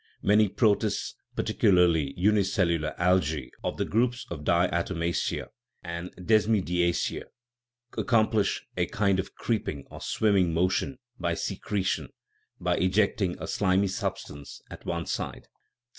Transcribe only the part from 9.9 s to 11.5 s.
or swimming motion by